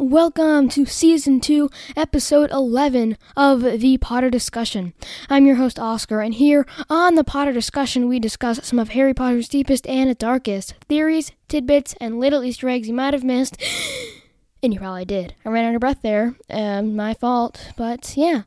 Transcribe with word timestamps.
welcome 0.00 0.66
to 0.66 0.86
Season 0.86 1.40
2, 1.40 1.68
Episode 1.94 2.50
11 2.52 3.18
of 3.36 3.60
the 3.60 3.98
Potter 3.98 4.30
Discussion. 4.30 4.94
I'm 5.28 5.44
your 5.44 5.56
host, 5.56 5.78
Oscar, 5.78 6.22
and 6.22 6.32
here 6.32 6.66
on 6.88 7.16
the 7.16 7.24
Potter 7.24 7.52
Discussion, 7.52 8.08
we 8.08 8.18
discuss 8.18 8.66
some 8.66 8.78
of 8.78 8.88
Harry 8.90 9.12
Potter's 9.12 9.46
deepest 9.46 9.86
and 9.86 10.16
darkest 10.16 10.72
theories, 10.88 11.32
tidbits, 11.48 11.94
and 12.00 12.18
little 12.18 12.42
Easter 12.42 12.70
eggs 12.70 12.88
you 12.88 12.94
might 12.94 13.12
have 13.12 13.24
missed. 13.24 13.62
And 14.62 14.74
you 14.74 14.78
probably 14.78 15.06
did. 15.06 15.34
I 15.42 15.48
ran 15.48 15.64
out 15.64 15.74
of 15.74 15.80
breath 15.80 16.02
there. 16.02 16.34
Um, 16.50 16.94
my 16.94 17.14
fault. 17.14 17.72
But 17.78 18.12
yeah, 18.14 18.42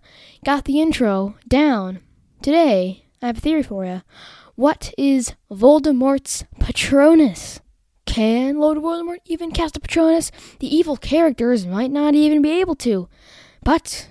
got 0.46 0.66
the 0.66 0.80
intro 0.80 1.34
down. 1.48 2.02
Today, 2.44 3.06
I 3.20 3.26
have 3.26 3.40
a 3.40 3.42
theory 3.42 3.64
for 3.64 3.84
you. 3.84 4.04
What 4.54 4.94
is 4.96 5.34
Voldemort's 5.50 6.46
Patronus? 6.60 7.62
Can 8.14 8.60
Lord 8.60 8.78
Voldemort 8.78 9.22
even 9.26 9.50
cast 9.50 9.76
a 9.76 9.80
Patronus? 9.80 10.32
The 10.60 10.68
evil 10.68 10.98
characters 10.98 11.66
might 11.66 11.90
not 11.90 12.14
even 12.14 12.44
be 12.44 12.52
able 12.60 12.76
to. 12.76 13.10
But 13.64 14.08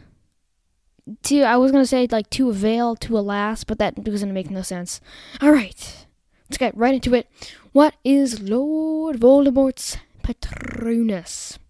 to 1.22 1.42
I 1.42 1.56
was 1.56 1.70
gonna 1.70 1.86
say 1.86 2.08
like 2.10 2.28
to 2.30 2.50
avail 2.50 2.96
to 2.96 3.16
alas, 3.16 3.62
but 3.62 3.78
that 3.78 4.02
doesn't 4.02 4.34
make 4.34 4.50
no 4.50 4.62
sense. 4.62 5.00
Alright. 5.40 6.08
Let's 6.50 6.58
get 6.58 6.76
right 6.76 6.94
into 6.94 7.14
it. 7.14 7.28
What 7.70 7.94
is 8.02 8.40
Lord 8.40 9.20
Voldemort's 9.20 9.98
Patronus? 10.24 11.60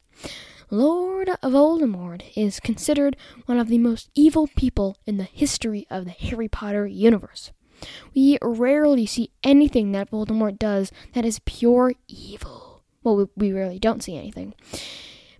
Lord 0.70 1.28
Voldemort 1.42 2.22
is 2.34 2.60
considered 2.60 3.14
one 3.44 3.58
of 3.58 3.69
the 3.69 3.77
most 3.77 4.08
evil 4.14 4.48
people 4.56 4.96
in 5.06 5.19
the 5.19 5.24
history 5.24 5.86
of 5.91 6.06
the 6.06 6.12
Harry 6.12 6.48
Potter 6.48 6.86
universe. 6.86 7.50
We 8.14 8.38
rarely 8.42 9.06
see 9.06 9.30
anything 9.42 9.92
that 9.92 10.11
Voldemort 10.11 10.58
does 10.58 10.92
that 11.14 11.25
is 11.25 11.41
pure 11.44 11.94
evil. 12.08 12.83
Well, 13.02 13.16
we, 13.16 13.27
we 13.36 13.52
rarely 13.52 13.78
don't 13.78 14.02
see 14.02 14.16
anything. 14.16 14.55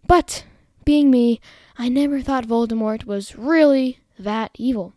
But, 0.07 0.45
being 0.85 1.11
me, 1.11 1.41
I 1.79 1.89
never 1.89 2.21
thought 2.21 2.47
Voldemort 2.47 3.05
was 3.05 3.37
really 3.37 3.99
that 4.19 4.51
evil. 4.57 4.95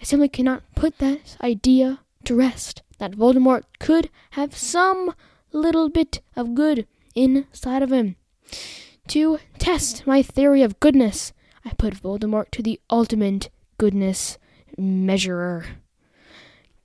I 0.00 0.04
simply 0.04 0.28
cannot 0.28 0.62
put 0.74 0.98
that 0.98 1.36
idea 1.42 2.00
to 2.24 2.34
rest 2.34 2.82
that 2.98 3.12
Voldemort 3.12 3.62
could 3.78 4.10
have 4.30 4.56
some 4.56 5.14
little 5.52 5.88
bit 5.88 6.20
of 6.36 6.54
good 6.54 6.86
inside 7.14 7.82
of 7.82 7.92
him. 7.92 8.16
To 9.08 9.38
test 9.58 10.06
my 10.06 10.22
theory 10.22 10.62
of 10.62 10.80
goodness, 10.80 11.32
I 11.64 11.70
put 11.70 11.94
Voldemort 11.94 12.50
to 12.52 12.62
the 12.62 12.80
ultimate 12.90 13.50
goodness 13.78 14.38
measurer. 14.76 15.66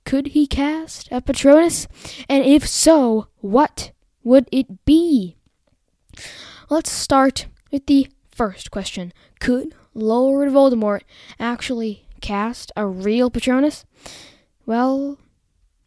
Could 0.04 0.28
he 0.28 0.46
cast 0.46 1.08
a 1.10 1.20
Patronus? 1.20 1.88
And 2.28 2.44
if 2.44 2.66
so, 2.66 3.28
what 3.40 3.92
would 4.22 4.48
it 4.52 4.84
be? 4.84 5.36
Let's 6.68 6.90
start 6.90 7.46
with 7.70 7.86
the 7.86 8.08
first 8.30 8.70
question. 8.70 9.12
Could 9.40 9.74
Lord 9.94 10.50
Voldemort 10.50 11.02
actually 11.38 12.06
cast 12.20 12.72
a 12.76 12.86
real 12.86 13.30
Patronus? 13.30 13.84
Well, 14.66 15.18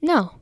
no. 0.02 0.36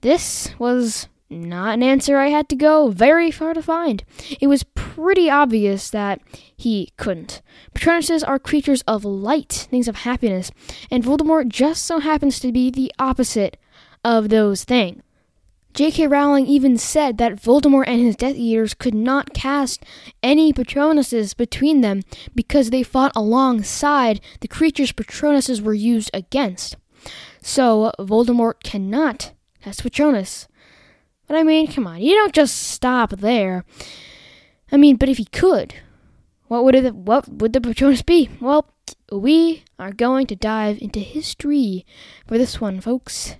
This 0.00 0.50
was 0.58 1.08
not 1.30 1.74
an 1.74 1.82
answer 1.82 2.18
I 2.18 2.28
had 2.28 2.48
to 2.50 2.56
go 2.56 2.88
very 2.88 3.30
far 3.30 3.54
to 3.54 3.62
find. 3.62 4.04
It 4.40 4.48
was 4.48 4.64
pretty 4.94 5.30
obvious 5.30 5.88
that 5.90 6.20
he 6.56 6.92
couldn't. 6.96 7.40
Patronuses 7.74 8.26
are 8.26 8.38
creatures 8.38 8.82
of 8.82 9.04
light, 9.04 9.66
things 9.70 9.88
of 9.88 9.96
happiness, 9.96 10.50
and 10.90 11.02
Voldemort 11.02 11.48
just 11.48 11.84
so 11.84 11.98
happens 11.98 12.38
to 12.40 12.52
be 12.52 12.70
the 12.70 12.92
opposite 12.98 13.56
of 14.04 14.28
those 14.28 14.64
things. 14.64 15.02
J.K. 15.74 16.06
Rowling 16.06 16.46
even 16.46 16.76
said 16.76 17.16
that 17.16 17.36
Voldemort 17.36 17.84
and 17.86 17.98
his 18.02 18.16
Death 18.16 18.36
Eaters 18.36 18.74
could 18.74 18.94
not 18.94 19.32
cast 19.32 19.82
any 20.22 20.52
Patronuses 20.52 21.34
between 21.34 21.80
them 21.80 22.02
because 22.34 22.68
they 22.68 22.82
fought 22.82 23.12
alongside 23.16 24.20
the 24.40 24.48
creatures 24.48 24.92
Patronuses 24.92 25.62
were 25.62 25.72
used 25.72 26.10
against. 26.12 26.76
So 27.40 27.90
Voldemort 27.98 28.62
cannot 28.62 29.32
cast 29.62 29.82
Patronus. 29.82 30.46
But 31.26 31.38
I 31.38 31.42
mean, 31.42 31.72
come 31.72 31.86
on, 31.86 32.02
you 32.02 32.14
don't 32.14 32.34
just 32.34 32.54
stop 32.54 33.12
there. 33.12 33.64
I 34.72 34.78
mean, 34.78 34.96
but 34.96 35.10
if 35.10 35.18
he 35.18 35.26
could, 35.26 35.74
what 36.48 36.64
would 36.64 36.74
it, 36.74 36.94
what 36.94 37.28
would 37.28 37.52
the 37.52 37.60
Patronus 37.60 38.00
be? 38.00 38.30
Well, 38.40 38.70
we 39.12 39.64
are 39.78 39.92
going 39.92 40.26
to 40.28 40.36
dive 40.36 40.78
into 40.80 41.00
history 41.00 41.84
for 42.26 42.38
this 42.38 42.60
one, 42.60 42.80
folks. 42.80 43.36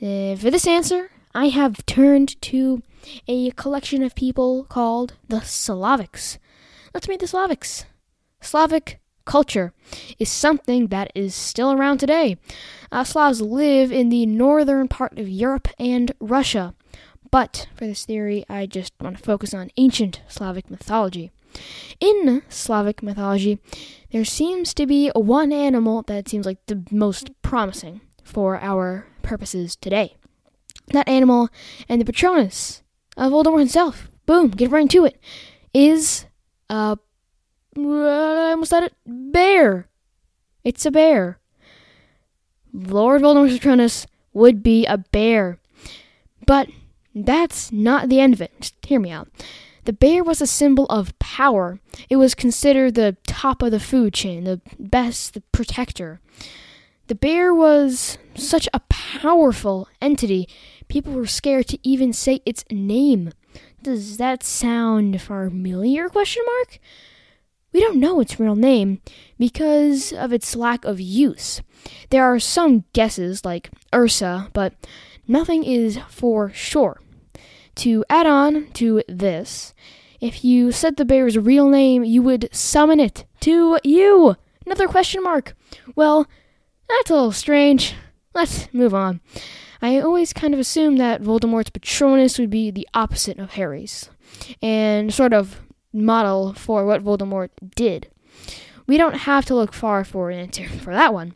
Uh, 0.00 0.36
for 0.36 0.50
this 0.50 0.66
answer, 0.66 1.10
I 1.34 1.48
have 1.48 1.84
turned 1.86 2.40
to 2.42 2.82
a 3.26 3.50
collection 3.52 4.02
of 4.02 4.14
people 4.14 4.64
called 4.64 5.14
the 5.28 5.38
Slavics. 5.38 6.38
Let's 6.94 7.08
meet 7.08 7.20
the 7.20 7.26
Slavics. 7.26 7.84
Slavic 8.40 9.00
culture 9.24 9.72
is 10.18 10.30
something 10.30 10.88
that 10.88 11.10
is 11.14 11.34
still 11.34 11.72
around 11.72 11.98
today. 11.98 12.36
Uh, 12.90 13.04
Slavs 13.04 13.40
live 13.40 13.90
in 13.90 14.08
the 14.08 14.26
northern 14.26 14.88
part 14.88 15.18
of 15.18 15.28
Europe 15.28 15.68
and 15.78 16.12
Russia. 16.20 16.74
But 17.32 17.66
for 17.74 17.86
this 17.86 18.04
theory, 18.04 18.44
I 18.48 18.66
just 18.66 18.92
want 19.00 19.16
to 19.16 19.22
focus 19.22 19.52
on 19.54 19.70
ancient 19.76 20.20
Slavic 20.28 20.70
mythology. 20.70 21.32
In 21.98 22.42
Slavic 22.48 23.02
mythology, 23.02 23.58
there 24.12 24.24
seems 24.24 24.74
to 24.74 24.86
be 24.86 25.10
one 25.14 25.50
animal 25.50 26.02
that 26.02 26.28
seems 26.28 26.46
like 26.46 26.64
the 26.66 26.84
most 26.90 27.30
promising 27.40 28.02
for 28.22 28.60
our 28.60 29.06
purposes 29.22 29.76
today. 29.76 30.16
That 30.88 31.08
animal 31.08 31.48
and 31.88 32.00
the 32.00 32.04
Patronus 32.04 32.82
of 33.16 33.32
Voldemort 33.32 33.60
himself, 33.60 34.10
boom, 34.26 34.48
get 34.50 34.70
right 34.70 34.82
into 34.82 35.06
it, 35.06 35.18
is 35.72 36.26
a. 36.68 36.98
I 37.74 38.50
almost 38.50 38.70
said 38.70 38.82
it, 38.82 38.94
bear. 39.06 39.88
It's 40.64 40.84
a 40.84 40.90
bear. 40.90 41.38
Lord 42.74 43.22
Voldemort's 43.22 43.54
Patronus 43.54 44.06
would 44.34 44.62
be 44.62 44.84
a 44.84 44.98
bear. 44.98 45.58
But 46.46 46.68
that's 47.14 47.72
not 47.72 48.08
the 48.08 48.20
end 48.20 48.34
of 48.34 48.40
it. 48.40 48.52
Just 48.60 48.74
hear 48.84 49.00
me 49.00 49.10
out. 49.10 49.28
The 49.84 49.92
bear 49.92 50.22
was 50.22 50.40
a 50.40 50.46
symbol 50.46 50.86
of 50.86 51.18
power. 51.18 51.80
It 52.08 52.16
was 52.16 52.34
considered 52.34 52.94
the 52.94 53.16
top 53.26 53.62
of 53.62 53.72
the 53.72 53.80
food 53.80 54.14
chain, 54.14 54.44
the 54.44 54.60
best, 54.78 55.34
the 55.34 55.40
protector. 55.52 56.20
The 57.08 57.16
bear 57.16 57.52
was 57.52 58.16
such 58.36 58.68
a 58.72 58.80
powerful 58.88 59.88
entity, 60.00 60.48
people 60.92 61.14
were 61.14 61.26
scared 61.26 61.66
to 61.68 61.78
even 61.82 62.12
say 62.12 62.40
its 62.44 62.64
name. 62.70 63.32
Does 63.82 64.18
that 64.18 64.42
sound 64.42 65.20
familiar? 65.22 66.08
Question 66.10 66.42
mark. 66.46 66.78
We 67.72 67.80
don't 67.80 67.98
know 67.98 68.20
its 68.20 68.38
real 68.38 68.54
name 68.54 69.00
because 69.38 70.12
of 70.12 70.34
its 70.34 70.54
lack 70.54 70.84
of 70.84 71.00
use. 71.00 71.62
There 72.10 72.24
are 72.24 72.38
some 72.38 72.84
guesses 72.92 73.42
like 73.42 73.70
Ursa, 73.94 74.50
but 74.52 74.74
nothing 75.32 75.64
is 75.64 75.98
for 76.08 76.52
sure. 76.52 77.00
To 77.76 78.04
add 78.10 78.26
on 78.26 78.70
to 78.74 79.02
this, 79.08 79.72
if 80.20 80.44
you 80.44 80.70
said 80.70 80.96
the 80.96 81.04
bear's 81.04 81.38
real 81.38 81.68
name, 81.68 82.04
you 82.04 82.22
would 82.22 82.48
summon 82.52 83.00
it 83.00 83.24
to 83.40 83.78
you. 83.82 84.36
Another 84.66 84.86
question 84.86 85.22
mark. 85.22 85.56
Well, 85.96 86.28
that's 86.88 87.10
a 87.10 87.14
little 87.14 87.32
strange. 87.32 87.94
Let's 88.34 88.72
move 88.72 88.94
on. 88.94 89.20
I 89.80 89.98
always 89.98 90.32
kind 90.32 90.54
of 90.54 90.60
assumed 90.60 91.00
that 91.00 91.22
Voldemort's 91.22 91.70
Patronus 91.70 92.38
would 92.38 92.50
be 92.50 92.70
the 92.70 92.88
opposite 92.94 93.38
of 93.38 93.52
Harry's, 93.52 94.10
and 94.62 95.12
sort 95.12 95.32
of 95.32 95.60
model 95.92 96.52
for 96.52 96.84
what 96.86 97.02
Voldemort 97.02 97.48
did. 97.74 98.08
We 98.86 98.96
don't 98.96 99.14
have 99.14 99.44
to 99.46 99.54
look 99.54 99.72
far 99.72 100.04
for 100.04 100.30
an 100.30 100.38
answer 100.38 100.68
for 100.68 100.92
that 100.92 101.12
one. 101.12 101.34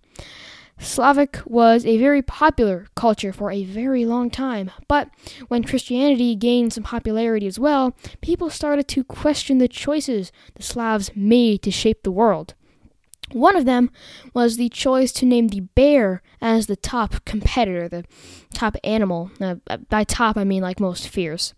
Slavic 0.78 1.40
was 1.46 1.87
a 1.87 1.99
very 1.99 2.20
popular 2.23 2.87
culture 2.94 3.32
for 3.32 3.50
a 3.50 3.64
very 3.64 4.05
long 4.05 4.31
time, 4.31 4.70
but 4.88 5.08
when 5.49 5.64
Christianity 5.64 6.34
gained 6.34 6.73
some 6.73 6.84
popularity 6.84 7.46
as 7.46 7.58
well, 7.58 7.96
people 8.20 8.50
started 8.50 8.87
to 8.88 9.02
question 9.05 9.58
the 9.58 9.69
choices 9.69 10.32
the 10.55 10.62
Slavs 10.62 11.11
made 11.17 11.62
to 11.62 11.70
shape 11.70 12.02
the 12.02 12.11
world. 12.11 12.55
One 13.32 13.56
of 13.56 13.64
them 13.64 13.90
was 14.34 14.56
the 14.56 14.69
choice 14.69 15.12
to 15.12 15.26
name 15.26 15.49
the 15.49 15.61
bear 15.61 16.23
as 16.40 16.67
the 16.67 16.76
top 16.76 17.25
competitor, 17.25 17.88
the 17.88 18.05
top 18.55 18.76
animal. 18.84 19.31
Uh, 19.40 19.56
by 19.88 20.05
top, 20.05 20.37
I 20.37 20.44
mean 20.44 20.62
like 20.62 20.78
most 20.78 21.08
fierce. 21.08 21.52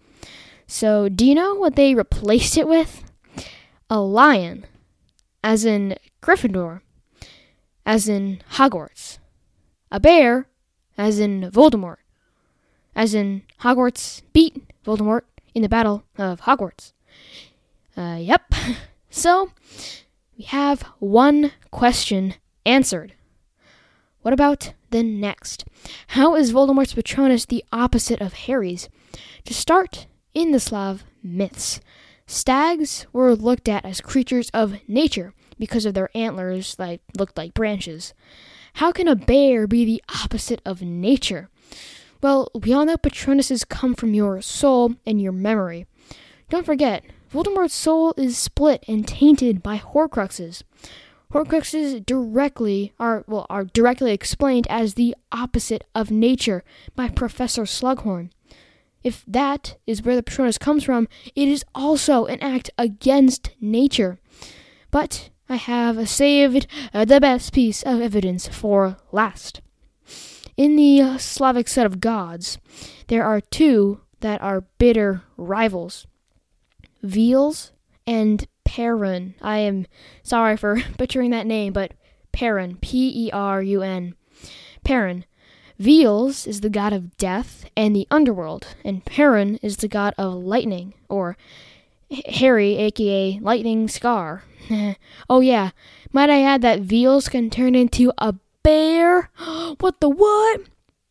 So, 0.67 1.09
do 1.09 1.27
you 1.27 1.35
know 1.35 1.55
what 1.55 1.77
they 1.77 1.95
replaced 1.95 2.57
it 2.57 2.69
with? 2.69 3.05
A 3.91 4.01
lion, 4.01 4.67
as 5.43 5.65
in 5.65 5.97
Gryffindor 6.23 6.81
as 7.89 8.07
in 8.07 8.39
Hogwarts. 8.53 9.19
A 9.91 9.99
bear, 9.99 10.47
as 10.99 11.19
in 11.19 11.51
Voldemort. 11.51 11.97
As 12.95 13.15
in 13.15 13.45
Hogwarts 13.63 14.21
beat 14.35 14.63
Voldemort 14.85 15.23
in 15.55 15.63
the 15.63 15.71
Battle 15.71 16.05
of 16.19 16.43
Hogwarts. 16.43 16.93
Uh, 17.97 18.19
yep. 18.21 18.55
So, 19.11 19.53
we 20.37 20.45
have 20.45 20.83
one 20.99 21.53
question 21.71 22.35
answered. 22.67 23.15
What 24.21 24.35
about 24.35 24.75
the 24.91 25.03
next? 25.03 25.65
How 26.09 26.37
is 26.37 26.53
Voldemort's 26.53 26.93
Patronus 26.93 27.47
the 27.47 27.65
opposite 27.73 28.21
of 28.21 28.35
Harry's? 28.35 28.91
To 29.47 29.55
start, 29.55 30.07
in 30.35 30.53
the 30.53 30.61
Slav 30.61 31.05
myths, 31.23 31.81
Stags 32.27 33.07
were 33.15 33.35
looked 33.35 33.67
at 33.67 33.87
as 33.87 34.03
creatures 34.03 34.51
of 34.53 34.77
nature 34.87 35.33
because 35.59 35.85
of 35.85 35.95
their 35.95 36.11
antlers 36.15 36.75
that 36.77 37.01
looked 37.17 37.37
like 37.37 37.55
branches. 37.55 38.15
How 38.75 38.93
can 38.93 39.09
a 39.09 39.17
bear 39.17 39.67
be 39.67 39.85
the 39.85 40.03
opposite 40.23 40.61
of 40.65 40.83
nature? 40.83 41.49
Well, 42.23 42.51
we 42.55 42.73
all 42.73 42.85
know 42.85 42.97
Patronuses 42.97 43.69
come 43.69 43.95
from 43.95 44.15
your 44.15 44.41
soul 44.43 44.95
and 45.07 45.21
your 45.21 45.33
memory. 45.33 45.87
Don't 46.51 46.67
forget, 46.67 47.05
Voldemort's 47.33 47.75
soul 47.75 48.15
is 48.17 48.39
split 48.39 48.85
and 48.89 49.07
tainted 49.07 49.63
by 49.63 49.79
Horcruxes. 49.79 50.63
Horcruxes 51.33 52.05
directly 52.07 52.95
are 52.99 53.23
well 53.27 53.47
are 53.51 53.65
directly 53.65 54.13
explained 54.13 54.67
as 54.71 54.95
the 54.95 55.15
opposite 55.31 55.85
of 55.95 56.11
nature 56.11 56.65
by 56.97 57.09
Professor 57.11 57.65
Slughorn. 57.65 58.31
If 59.05 59.25
that 59.29 59.77
is 59.87 60.03
where 60.03 60.17
the 60.17 60.23
Patronus 60.23 60.57
comes 60.57 60.85
from, 60.85 61.07
it 61.37 61.49
is 61.49 61.65
also 61.75 62.25
an 62.25 62.41
act 62.41 62.71
against 62.79 63.51
nature. 63.61 64.19
But 64.91 65.29
I 65.49 65.57
have 65.57 66.09
saved 66.09 66.67
uh, 66.93 67.05
the 67.05 67.21
best 67.21 67.53
piece 67.53 67.83
of 67.83 68.01
evidence 68.01 68.49
for 68.49 68.99
last. 69.13 69.63
In 70.57 70.77
the 70.77 71.19
Slavic 71.19 71.69
set 71.69 71.87
of 71.87 72.01
gods, 72.01 72.59
there 73.07 73.25
are 73.25 73.41
two 73.41 74.01
that 74.21 74.43
are 74.43 74.65
bitter 74.79 75.23
rivals 75.37 76.07
Veles 77.05 77.71
and 78.07 78.47
Perun. 78.67 79.35
I 79.41 79.59
am 79.59 79.87
sorry 80.23 80.57
for 80.57 80.83
butchering 80.99 81.31
that 81.31 81.47
name, 81.47 81.73
but 81.73 81.93
Perun, 82.33 82.81
P 82.81 83.27
E 83.27 83.31
R 83.33 83.63
U 83.63 83.83
N. 83.83 84.15
Perun. 84.85 85.25
Veles 85.81 86.47
is 86.47 86.61
the 86.61 86.71
god 86.71 86.93
of 86.93 87.17
death 87.17 87.67
and 87.77 87.95
the 87.95 88.09
underworld, 88.11 88.75
and 88.85 89.05
Perun 89.05 89.59
is 89.63 89.77
the 89.77 89.89
god 89.89 90.13
of 90.19 90.35
lightning, 90.35 90.95
or 91.09 91.37
Harry, 92.27 92.77
aka 92.77 93.39
Lightning 93.41 93.89
Scar. 93.89 94.45
oh, 95.31 95.41
yeah, 95.41 95.71
might 96.13 96.31
I 96.31 96.43
add 96.43 96.63
that 96.63 96.83
Veles 96.83 97.31
can 97.31 97.51
turn 97.51 97.75
into 97.75 98.13
a 98.19 98.35
bear? 98.63 99.31
what 99.79 100.01
the 100.01 100.09
what? 100.09 100.63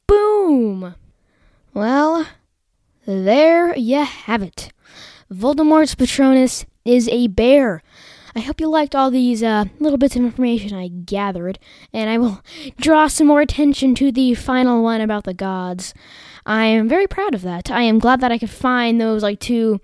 Boom! 0.07 0.95
Well, 1.73 2.27
there 3.05 3.75
you 3.77 4.03
have 4.03 4.41
it. 4.41 4.71
Voldemort's 5.31 5.95
Patronus 5.95 6.65
is 6.85 7.07
a 7.09 7.27
bear. 7.27 7.83
I 8.35 8.39
hope 8.41 8.61
you 8.61 8.69
liked 8.69 8.93
all 8.93 9.09
these 9.09 9.41
uh, 9.41 9.65
little 9.79 9.97
bits 9.97 10.15
of 10.15 10.21
information 10.21 10.77
I 10.77 10.89
gathered, 10.89 11.57
and 11.91 12.09
I 12.09 12.17
will 12.17 12.41
draw 12.79 13.07
some 13.07 13.27
more 13.27 13.41
attention 13.41 13.95
to 13.95 14.11
the 14.11 14.35
final 14.35 14.83
one 14.83 15.01
about 15.01 15.23
the 15.23 15.33
gods. 15.33 15.93
I 16.47 16.63
am 16.67 16.87
very 16.87 17.07
proud 17.07 17.35
of 17.35 17.41
that. 17.41 17.69
I 17.69 17.81
am 17.81 17.99
glad 17.99 18.21
that 18.21 18.31
I 18.31 18.37
could 18.37 18.49
find 18.49 19.01
those 19.01 19.21
like 19.21 19.41
two 19.41 19.81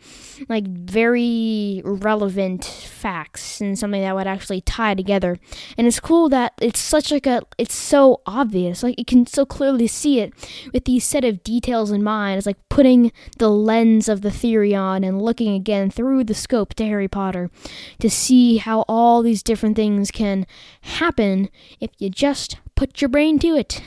like 0.48 0.66
very 0.66 1.82
relevant 1.84 2.64
facts 2.64 3.60
and 3.60 3.78
something 3.78 4.02
that 4.02 4.16
would 4.16 4.28
actually 4.28 4.62
tie 4.62 4.96
together. 4.96 5.38
And 5.78 5.86
it's 5.86 6.00
cool 6.00 6.30
that 6.30 6.54
it's 6.62 6.80
such 6.80 7.12
like 7.12 7.28
a 7.28 7.42
it's 7.58 7.76
so 7.76 8.22
obvious. 8.26 8.82
Like 8.82 8.98
you 8.98 9.04
can 9.04 9.28
so 9.28 9.46
clearly 9.46 9.88
see 9.88 10.22
it 10.22 10.34
with 10.74 10.86
these 10.86 11.04
set 11.04 11.26
of 11.26 11.44
details 11.44 11.92
in 11.92 12.02
mind. 12.02 12.38
It's 12.38 12.48
like 12.48 12.70
putting 12.70 13.12
the 13.40 13.50
lens 13.50 14.08
of 14.08 14.22
the 14.22 14.32
theory 14.32 14.74
on 14.74 15.04
and 15.04 15.22
looking 15.22 15.54
again 15.54 15.92
through 15.92 16.24
the 16.24 16.34
scope 16.34 16.76
to 16.76 16.86
Harry 16.86 17.10
Potter 17.10 17.52
to 18.00 18.10
see 18.10 18.56
how 18.56 18.86
all 18.88 19.22
these 19.22 19.44
different 19.44 19.76
things 19.76 20.12
can 20.12 20.48
happen 20.82 21.50
if 21.82 21.92
you 22.00 22.10
just 22.10 22.56
put 22.76 23.02
your 23.02 23.10
brain 23.10 23.38
to 23.40 23.50
it 23.50 23.82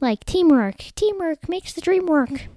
like 0.00 0.24
teamwork. 0.24 0.76
Teamwork 0.94 1.48
makes 1.48 1.72
the 1.72 1.80
dream 1.80 2.06
work. 2.06 2.48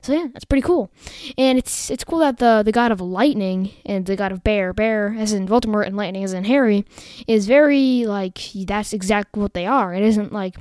So 0.00 0.12
yeah, 0.12 0.28
that's 0.32 0.44
pretty 0.44 0.62
cool. 0.62 0.90
And 1.36 1.58
it's 1.58 1.90
it's 1.90 2.04
cool 2.04 2.20
that 2.20 2.38
the 2.38 2.62
the 2.64 2.72
god 2.72 2.92
of 2.92 3.00
lightning 3.00 3.72
and 3.84 4.06
the 4.06 4.16
god 4.16 4.32
of 4.32 4.42
bear, 4.42 4.72
bear 4.72 5.14
as 5.18 5.32
in 5.32 5.46
Voldemort 5.46 5.86
and 5.86 5.96
lightning 5.96 6.24
as 6.24 6.32
in 6.32 6.44
Harry, 6.44 6.86
is 7.26 7.46
very 7.46 8.06
like 8.06 8.38
that's 8.66 8.92
exactly 8.92 9.42
what 9.42 9.54
they 9.54 9.66
are. 9.66 9.92
It 9.92 10.02
isn't 10.02 10.32
like 10.32 10.56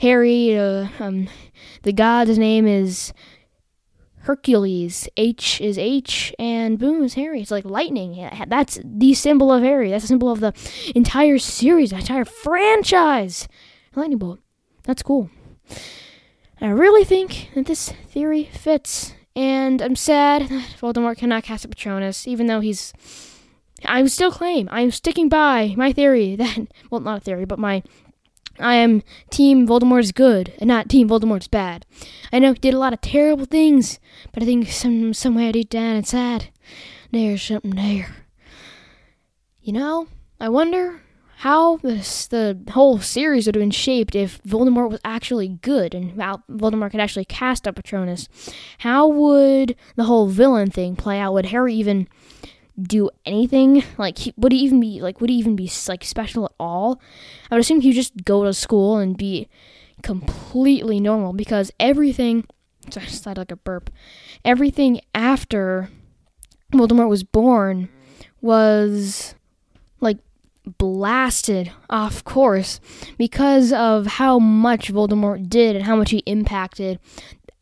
Harry. 0.00 0.56
Uh, 0.56 0.88
um, 0.98 1.28
the 1.82 1.92
god's 1.92 2.38
name 2.38 2.66
is 2.66 3.12
Hercules. 4.20 5.08
H 5.16 5.60
is 5.60 5.76
H, 5.78 6.34
and 6.38 6.78
boom 6.78 7.04
is 7.04 7.14
Harry. 7.14 7.42
It's 7.42 7.50
like 7.50 7.64
lightning. 7.64 8.30
That's 8.46 8.78
the 8.82 9.14
symbol 9.14 9.52
of 9.52 9.62
Harry. 9.62 9.90
That's 9.90 10.04
the 10.04 10.08
symbol 10.08 10.30
of 10.30 10.40
the 10.40 10.54
entire 10.94 11.38
series, 11.38 11.90
the 11.90 11.96
entire 11.96 12.24
franchise. 12.24 13.46
Lightning 13.94 14.18
bolt. 14.18 14.40
That's 14.84 15.02
cool. 15.02 15.30
I 16.60 16.68
really 16.68 17.04
think 17.04 17.50
that 17.54 17.66
this 17.66 17.90
theory 17.90 18.44
fits, 18.44 19.14
and 19.34 19.82
I'm 19.82 19.96
sad 19.96 20.42
that 20.48 20.76
Voldemort 20.80 21.18
cannot 21.18 21.42
cast 21.42 21.64
a 21.64 21.68
Patronus, 21.68 22.26
even 22.26 22.46
though 22.46 22.60
he's. 22.60 22.92
I 23.84 24.04
still 24.06 24.32
claim, 24.32 24.68
I'm 24.72 24.90
sticking 24.90 25.28
by 25.28 25.74
my 25.76 25.92
theory 25.92 26.34
that. 26.36 26.66
Well, 26.90 27.00
not 27.00 27.18
a 27.18 27.20
theory, 27.20 27.44
but 27.44 27.58
my. 27.58 27.82
I 28.58 28.76
am 28.76 29.02
Team 29.28 29.68
Voldemort's 29.68 30.12
good, 30.12 30.54
and 30.58 30.68
not 30.68 30.88
Team 30.88 31.10
Voldemort's 31.10 31.46
bad. 31.46 31.84
I 32.32 32.38
know 32.38 32.54
he 32.54 32.58
did 32.58 32.72
a 32.72 32.78
lot 32.78 32.94
of 32.94 33.02
terrible 33.02 33.44
things, 33.44 34.00
but 34.32 34.42
I 34.42 34.46
think 34.46 34.68
some 34.68 35.12
somewhere 35.12 35.52
deep 35.52 35.68
down 35.68 35.96
inside, 35.96 36.48
there's 37.12 37.42
something 37.42 37.72
there. 37.72 38.16
You 39.60 39.74
know, 39.74 40.08
I 40.40 40.48
wonder 40.48 41.02
how 41.40 41.76
this 41.78 42.26
the 42.28 42.58
whole 42.70 42.98
series 42.98 43.46
would 43.46 43.54
have 43.54 43.60
been 43.60 43.70
shaped 43.70 44.14
if 44.14 44.42
Voldemort 44.42 44.90
was 44.90 45.00
actually 45.04 45.48
good 45.48 45.94
and 45.94 46.14
Voldemort 46.14 46.90
could 46.90 47.00
actually 47.00 47.26
cast 47.26 47.66
a 47.66 47.72
Patronus. 47.72 48.28
How 48.78 49.06
would 49.06 49.76
the 49.96 50.04
whole 50.04 50.28
villain 50.28 50.70
thing 50.70 50.96
play 50.96 51.18
out? 51.18 51.34
Would 51.34 51.46
Harry 51.46 51.74
even 51.74 52.08
do 52.80 53.10
anything? 53.26 53.84
Like, 53.98 54.18
he, 54.18 54.34
would 54.38 54.52
he 54.52 54.58
even 54.60 54.80
be 54.80 55.00
like? 55.02 55.20
Would 55.20 55.28
he 55.28 55.36
even 55.36 55.56
be 55.56 55.70
like 55.86 56.04
special 56.04 56.46
at 56.46 56.52
all? 56.58 57.00
I 57.50 57.54
would 57.54 57.60
assume 57.60 57.82
he'd 57.82 57.92
just 57.92 58.24
go 58.24 58.44
to 58.44 58.54
school 58.54 58.96
and 58.96 59.16
be 59.16 59.48
completely 60.02 61.00
normal 61.00 61.34
because 61.34 61.70
everything. 61.78 62.46
Sorry, 62.90 63.06
I 63.06 63.10
sounded 63.10 63.40
like 63.42 63.52
a 63.52 63.56
burp. 63.56 63.90
Everything 64.44 65.00
after 65.14 65.90
Voldemort 66.72 67.08
was 67.08 67.24
born 67.24 67.90
was 68.40 69.34
like 70.00 70.18
blasted 70.78 71.72
off 71.88 72.24
course 72.24 72.80
because 73.16 73.72
of 73.72 74.06
how 74.06 74.38
much 74.38 74.92
Voldemort 74.92 75.48
did 75.48 75.76
and 75.76 75.84
how 75.84 75.96
much 75.96 76.10
he 76.10 76.18
impacted 76.26 76.98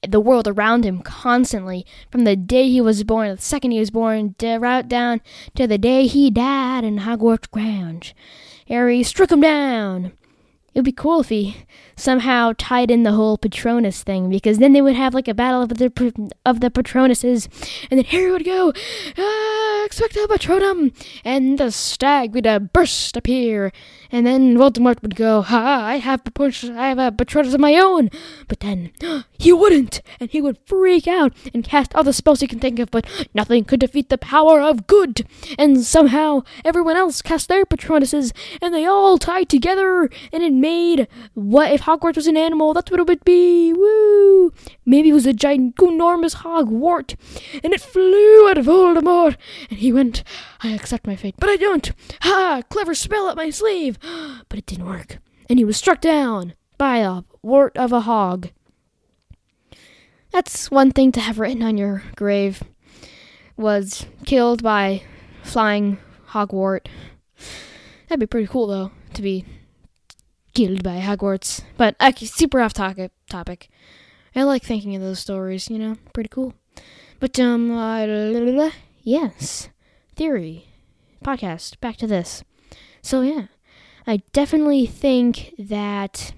the 0.06 0.20
world 0.20 0.46
around 0.46 0.84
him 0.84 1.00
constantly 1.00 1.86
from 2.10 2.24
the 2.24 2.36
day 2.36 2.68
he 2.68 2.80
was 2.80 3.04
born, 3.04 3.34
the 3.34 3.40
second 3.40 3.70
he 3.70 3.80
was 3.80 3.90
born, 3.90 4.34
right 4.42 4.86
down 4.86 5.20
to 5.54 5.66
the 5.66 5.78
day 5.78 6.06
he 6.06 6.30
died 6.30 6.84
in 6.84 6.98
Hogwarts 6.98 7.50
grounds. 7.50 8.14
Harry 8.68 9.02
struck 9.02 9.30
him 9.30 9.40
down. 9.40 10.12
It 10.74 10.78
would 10.78 10.84
be 10.84 10.92
cool 10.92 11.20
if 11.20 11.28
he 11.28 11.56
somehow 11.96 12.52
tied 12.58 12.90
in 12.90 13.04
the 13.04 13.12
whole 13.12 13.38
Patronus 13.38 14.02
thing, 14.02 14.28
because 14.28 14.58
then 14.58 14.72
they 14.72 14.82
would 14.82 14.96
have 14.96 15.14
like 15.14 15.28
a 15.28 15.34
battle 15.34 15.62
of 15.62 15.68
the 15.68 16.32
of 16.44 16.58
the 16.58 16.70
Patronuses, 16.70 17.48
and 17.90 17.98
then 17.98 18.04
Harry 18.06 18.32
would 18.32 18.44
go, 18.44 18.72
ah, 19.16 19.86
expecto 19.86 20.26
Patronum, 20.26 20.92
and 21.24 21.58
the 21.58 21.70
stag 21.70 22.34
would 22.34 22.46
uh, 22.46 22.58
burst 22.58 23.16
appear, 23.16 23.72
and 24.10 24.26
then 24.26 24.56
Voldemort 24.56 25.00
would 25.02 25.14
go, 25.14 25.42
ha, 25.42 25.84
I 25.84 25.98
have 25.98 26.22
I 26.36 26.88
have 26.88 26.98
a 26.98 27.12
Patronus 27.12 27.54
of 27.54 27.60
my 27.60 27.76
own, 27.76 28.10
but 28.48 28.58
then 28.58 28.90
he 29.38 29.52
wouldn't, 29.52 30.02
and 30.18 30.30
he 30.30 30.40
would 30.40 30.58
freak 30.66 31.06
out 31.06 31.32
and 31.52 31.62
cast 31.62 31.94
all 31.94 32.02
the 32.02 32.12
spells 32.12 32.40
he 32.40 32.48
can 32.48 32.58
think 32.58 32.80
of, 32.80 32.90
but 32.90 33.06
nothing 33.32 33.64
could 33.64 33.80
defeat 33.80 34.08
the 34.08 34.18
power 34.18 34.60
of 34.60 34.88
good, 34.88 35.24
and 35.56 35.84
somehow 35.84 36.42
everyone 36.64 36.96
else 36.96 37.22
cast 37.22 37.48
their 37.48 37.64
Patronuses, 37.64 38.32
and 38.60 38.74
they 38.74 38.84
all 38.84 39.18
tied 39.18 39.48
together, 39.48 40.10
and 40.32 40.42
it 40.42 40.63
made 40.64 41.08
what 41.34 41.72
if 41.72 41.82
Hogwarts 41.82 42.16
was 42.16 42.26
an 42.26 42.38
animal? 42.38 42.72
That's 42.72 42.90
what 42.90 43.00
it 43.00 43.06
would 43.06 43.24
be. 43.24 43.74
Woo! 43.74 44.50
Maybe 44.86 45.10
it 45.10 45.12
was 45.12 45.26
a 45.26 45.34
ginormous 45.34 46.36
Hogwart, 46.36 47.16
and 47.62 47.74
it 47.74 47.82
flew 47.82 48.48
at 48.48 48.56
Voldemort, 48.56 49.36
and 49.68 49.78
he 49.78 49.92
went, 49.92 50.24
"I 50.62 50.70
accept 50.70 51.06
my 51.06 51.16
fate, 51.16 51.34
but 51.38 51.50
I 51.50 51.56
don't. 51.56 51.92
Ha! 52.22 52.62
Clever 52.70 52.94
spell 52.94 53.26
up 53.26 53.36
my 53.36 53.50
sleeve, 53.50 53.98
but 54.48 54.58
it 54.58 54.64
didn't 54.64 54.86
work, 54.86 55.18
and 55.50 55.58
he 55.58 55.66
was 55.66 55.76
struck 55.76 56.00
down 56.00 56.54
by 56.78 56.96
a 56.98 57.22
wart 57.42 57.76
of 57.76 57.92
a 57.92 58.00
hog." 58.00 58.48
That's 60.32 60.70
one 60.70 60.92
thing 60.92 61.12
to 61.12 61.20
have 61.20 61.38
written 61.38 61.62
on 61.62 61.76
your 61.76 62.02
grave. 62.16 62.62
Was 63.56 64.06
killed 64.24 64.62
by 64.62 65.02
flying 65.42 65.98
hogwart. 66.32 66.88
That'd 68.08 68.18
be 68.20 68.26
pretty 68.26 68.48
cool, 68.48 68.66
though, 68.66 68.90
to 69.12 69.22
be 69.22 69.44
killed 70.54 70.82
by 70.82 71.00
Hogwarts. 71.00 71.62
But 71.76 71.96
uh, 72.00 72.12
super 72.14 72.60
off 72.60 72.72
topic. 72.72 73.12
Topic. 73.28 73.68
I 74.34 74.42
like 74.42 74.62
thinking 74.62 74.96
of 74.96 75.02
those 75.02 75.18
stories. 75.18 75.68
You 75.68 75.78
know, 75.78 75.96
pretty 76.12 76.28
cool. 76.28 76.54
But 77.20 77.38
um, 77.38 77.70
uh, 77.70 78.70
yes, 79.02 79.68
theory 80.16 80.66
podcast. 81.24 81.80
Back 81.80 81.96
to 81.98 82.06
this. 82.06 82.44
So 83.02 83.20
yeah, 83.20 83.46
I 84.06 84.22
definitely 84.32 84.86
think 84.86 85.54
that 85.58 86.32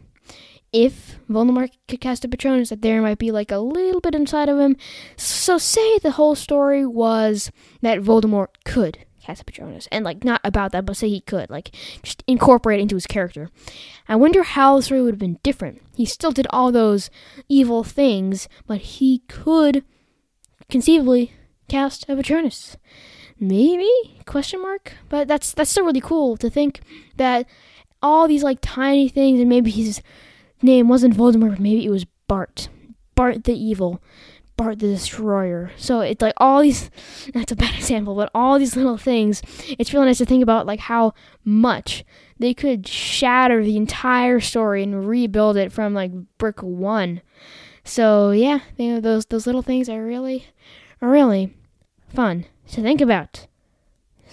if 0.72 1.18
Voldemort 1.30 1.70
could 1.88 2.00
cast 2.00 2.24
a 2.24 2.28
Patronus, 2.28 2.68
that 2.68 2.82
there 2.82 3.00
might 3.00 3.18
be 3.18 3.30
like 3.30 3.50
a 3.50 3.58
little 3.58 4.00
bit 4.00 4.14
inside 4.14 4.48
of 4.48 4.58
him. 4.58 4.76
So 5.16 5.58
say 5.58 5.98
the 5.98 6.12
whole 6.12 6.34
story 6.34 6.84
was 6.84 7.50
that 7.82 8.00
Voldemort 8.00 8.48
could 8.64 9.05
cast 9.26 9.42
a 9.42 9.44
Patronus, 9.44 9.88
and 9.90 10.04
like 10.04 10.24
not 10.24 10.40
about 10.44 10.72
that, 10.72 10.86
but 10.86 10.96
say 10.96 11.08
he 11.08 11.20
could, 11.20 11.50
like 11.50 11.74
just 12.02 12.22
incorporate 12.26 12.78
it 12.78 12.82
into 12.82 12.96
his 12.96 13.06
character. 13.06 13.50
I 14.08 14.16
wonder 14.16 14.42
how 14.42 14.76
the 14.76 14.82
story 14.82 15.02
would 15.02 15.14
have 15.14 15.18
been 15.18 15.40
different. 15.42 15.82
He 15.96 16.06
still 16.06 16.30
did 16.30 16.46
all 16.50 16.70
those 16.70 17.10
evil 17.48 17.82
things, 17.82 18.48
but 18.66 18.78
he 18.78 19.18
could 19.28 19.84
conceivably 20.68 21.32
cast 21.68 22.08
a 22.08 22.16
Patronus. 22.16 22.76
Maybe 23.38 23.90
question 24.24 24.62
mark, 24.62 24.94
but 25.08 25.28
that's 25.28 25.52
that's 25.52 25.70
still 25.70 25.84
really 25.84 26.00
cool 26.00 26.36
to 26.38 26.48
think 26.48 26.80
that 27.16 27.46
all 28.02 28.28
these 28.28 28.42
like 28.42 28.58
tiny 28.62 29.08
things, 29.08 29.40
and 29.40 29.48
maybe 29.48 29.70
his 29.70 30.00
name 30.62 30.88
wasn't 30.88 31.16
Voldemort, 31.16 31.50
but 31.50 31.60
maybe 31.60 31.84
it 31.84 31.90
was 31.90 32.06
Bart, 32.28 32.68
Bart 33.14 33.44
the 33.44 33.52
Evil, 33.52 34.00
Bart 34.56 34.78
the 34.78 34.88
Destroyer. 34.88 35.70
So 35.76 36.00
it's 36.00 36.22
like 36.22 36.34
all 36.38 36.62
these. 36.62 36.90
That's 37.34 37.52
a 37.52 37.56
bad 37.56 37.74
example, 37.78 38.14
but 38.14 38.30
all 38.34 38.58
these 38.58 38.76
little 38.76 38.96
things. 38.96 39.42
It's 39.78 39.92
really 39.92 40.06
nice 40.06 40.18
to 40.18 40.24
think 40.24 40.42
about 40.42 40.66
like 40.66 40.80
how 40.80 41.14
much 41.44 42.04
they 42.38 42.54
could 42.54 42.86
shatter 42.86 43.62
the 43.62 43.76
entire 43.76 44.40
story 44.40 44.82
and 44.82 45.06
rebuild 45.06 45.56
it 45.56 45.72
from 45.72 45.94
like 45.94 46.12
brick 46.38 46.62
one. 46.62 47.22
So 47.84 48.30
yeah, 48.30 48.60
you 48.76 48.94
know, 48.94 49.00
those 49.00 49.26
those 49.26 49.46
little 49.46 49.62
things 49.62 49.88
are 49.88 50.04
really, 50.04 50.46
really 51.00 51.54
fun 52.14 52.46
to 52.72 52.82
think 52.82 53.00
about. 53.00 53.46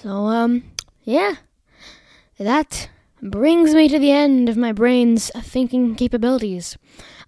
So 0.01 0.09
um, 0.09 0.63
yeah, 1.03 1.35
that 2.37 2.89
brings 3.23 3.73
me 3.73 3.87
to 3.87 3.97
the 3.97 4.11
end 4.11 4.49
of 4.49 4.57
my 4.57 4.71
brain's 4.71 5.31
thinking 5.41 5.95
capabilities. 5.95 6.77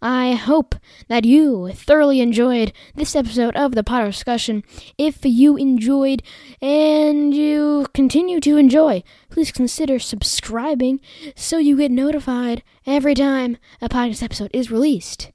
I 0.01 0.33
hope 0.33 0.75
that 1.07 1.25
you 1.25 1.71
thoroughly 1.73 2.19
enjoyed 2.19 2.73
this 2.95 3.15
episode 3.15 3.55
of 3.55 3.73
the 3.73 3.83
Potter 3.83 4.07
Discussion. 4.07 4.63
If 4.97 5.19
you 5.23 5.55
enjoyed 5.55 6.21
and 6.61 7.33
you 7.33 7.87
continue 7.93 8.39
to 8.41 8.57
enjoy, 8.57 9.03
please 9.29 9.51
consider 9.51 9.97
subscribing 9.99 10.99
so 11.35 11.57
you 11.57 11.77
get 11.77 11.91
notified 11.91 12.61
every 12.85 13.15
time 13.15 13.57
a 13.81 13.89
podcast 13.89 14.21
episode 14.21 14.51
is 14.53 14.69
released. 14.69 15.31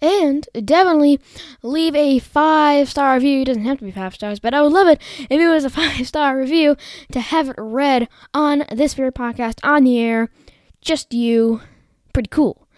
And 0.00 0.46
definitely 0.64 1.20
leave 1.62 1.94
a 1.94 2.18
five 2.18 2.88
star 2.90 3.14
review. 3.14 3.42
It 3.42 3.46
doesn't 3.46 3.64
have 3.64 3.78
to 3.78 3.84
be 3.84 3.90
five 3.90 4.14
stars, 4.14 4.40
but 4.40 4.54
I 4.54 4.62
would 4.62 4.72
love 4.72 4.88
it 4.88 5.00
if 5.18 5.30
it 5.30 5.48
was 5.48 5.64
a 5.64 5.70
five 5.70 6.06
star 6.06 6.38
review 6.38 6.76
to 7.12 7.20
have 7.20 7.48
it 7.48 7.56
read 7.58 8.08
on 8.32 8.64
this 8.70 8.94
very 8.94 9.12
podcast 9.12 9.58
on 9.62 9.84
the 9.84 9.98
air. 9.98 10.30
Just 10.80 11.14
you. 11.14 11.60
Pretty 12.12 12.28
cool. 12.28 12.68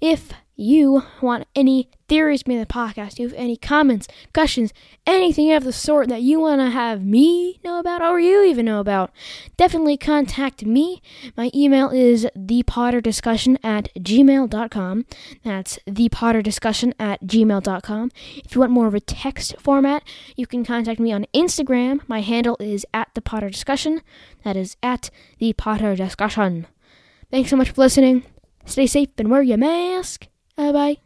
If 0.00 0.32
you 0.60 1.02
want 1.22 1.46
any 1.54 1.88
theories 2.06 2.46
made 2.46 2.56
in 2.56 2.60
the 2.60 2.66
podcast, 2.66 3.18
you 3.18 3.26
have 3.26 3.36
any 3.38 3.56
comments, 3.56 4.06
questions, 4.34 4.74
anything 5.06 5.52
of 5.52 5.64
the 5.64 5.72
sort 5.72 6.08
that 6.08 6.22
you 6.22 6.38
want 6.38 6.60
to 6.60 6.68
have 6.68 7.02
me 7.02 7.58
know 7.64 7.78
about 7.78 8.02
or 8.02 8.20
you 8.20 8.44
even 8.44 8.66
know 8.66 8.80
about, 8.80 9.10
definitely 9.56 9.96
contact 9.96 10.66
me. 10.66 11.00
My 11.36 11.50
email 11.54 11.88
is 11.88 12.26
thepotterdiscussion 12.36 13.56
at 13.64 13.88
gmail.com. 13.94 15.06
That's 15.44 15.78
thepotterdiscussion 15.88 16.92
at 16.98 17.22
gmail.com. 17.22 18.10
If 18.44 18.54
you 18.54 18.60
want 18.60 18.72
more 18.72 18.86
of 18.86 18.94
a 18.94 19.00
text 19.00 19.54
format, 19.58 20.02
you 20.36 20.46
can 20.46 20.64
contact 20.64 21.00
me 21.00 21.10
on 21.12 21.26
Instagram. 21.34 22.00
My 22.06 22.20
handle 22.20 22.56
is 22.60 22.84
at 22.92 23.14
thepotterdiscussion. 23.14 24.00
That 24.44 24.56
is 24.56 24.76
at 24.82 25.10
thepotterdiscussion. 25.40 26.66
Thanks 27.30 27.48
so 27.50 27.56
much 27.56 27.70
for 27.70 27.80
listening. 27.80 28.24
Stay 28.66 28.86
safe 28.86 29.10
and 29.16 29.30
wear 29.30 29.42
your 29.42 29.56
mask. 29.56 30.26
Bye 30.56 30.72
bye. 30.72 30.96